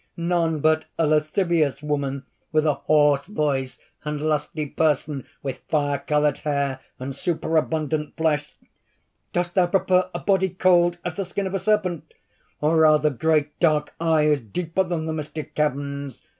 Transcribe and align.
None 0.17 0.61
but 0.61 0.85
a 0.97 1.05
lascivious 1.05 1.83
woman, 1.83 2.25
with 2.51 2.65
a 2.65 2.73
hoarse 2.73 3.27
voice 3.27 3.77
and 4.03 4.19
lusty 4.19 4.65
person, 4.65 5.27
with 5.43 5.59
fire 5.69 5.99
colored 5.99 6.39
hair 6.39 6.79
and 6.97 7.15
superabundant 7.15 8.17
flesh? 8.17 8.55
Dost 9.31 9.53
thou 9.53 9.67
prefer 9.67 10.09
a 10.15 10.19
body 10.19 10.49
cold 10.49 10.97
as 11.05 11.13
the 11.13 11.23
skin 11.23 11.45
of 11.45 11.53
a 11.53 11.59
serpent, 11.59 12.15
or 12.61 12.77
rather 12.77 13.11
great 13.11 13.59
dark 13.59 13.93
eyes 14.01 14.41
deeper 14.41 14.81
than 14.83 15.05
the 15.05 15.13
mystic 15.13 15.53
caverns? 15.53 16.23